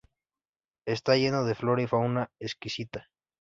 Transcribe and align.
Está 0.87 1.15
lleno 1.15 1.45
de 1.45 1.53
flora 1.53 1.83
y 1.83 1.85
fauna 1.85 2.31
exquisitas. 2.39 3.05